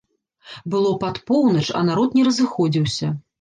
Было 0.73 0.93
пад 1.03 1.19
поўнач, 1.27 1.67
а 1.81 1.83
народ 1.91 2.17
не 2.21 2.25
разыходзіўся. 2.31 3.13